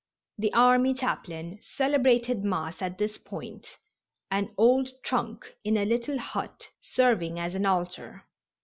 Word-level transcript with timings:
The 0.39 0.51
army 0.53 0.95
chaplain 0.95 1.59
celebrated 1.61 2.43
Mass 2.43 2.81
at 2.81 2.97
this 2.97 3.19
point, 3.19 3.77
an 4.31 4.49
old 4.57 4.89
trunk 5.03 5.55
in 5.63 5.77
a 5.77 5.85
little 5.85 6.17
hut 6.17 6.69
serving 6.81 7.37
as 7.37 7.53
an 7.53 7.67
altar. 7.67 8.25